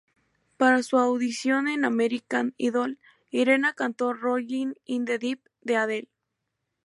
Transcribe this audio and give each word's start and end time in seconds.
Para 0.57 0.81
su 0.81 0.97
audición 0.97 1.67
en 1.67 1.85
American 1.85 2.55
Idol, 2.57 2.97
Irena 3.29 3.73
cantó 3.73 4.13
"Rolling 4.13 4.73
in 4.83 5.05
the 5.05 5.19
Deep" 5.19 5.43
de 5.61 5.75
Adele. 5.77 6.09